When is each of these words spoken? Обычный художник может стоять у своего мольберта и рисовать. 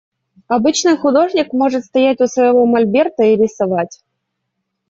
Обычный 0.47 0.97
художник 0.97 1.53
может 1.53 1.85
стоять 1.85 2.21
у 2.21 2.25
своего 2.25 2.65
мольберта 2.65 3.21
и 3.21 3.35
рисовать. 3.35 4.01